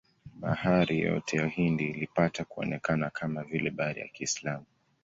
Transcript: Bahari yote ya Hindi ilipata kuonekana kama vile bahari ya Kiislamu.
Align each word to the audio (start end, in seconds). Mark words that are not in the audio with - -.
Bahari 0.39 0.99
yote 0.99 1.37
ya 1.37 1.47
Hindi 1.47 1.85
ilipata 1.85 2.45
kuonekana 2.45 3.09
kama 3.09 3.43
vile 3.43 3.69
bahari 3.69 4.01
ya 4.01 4.07
Kiislamu. 4.07 4.65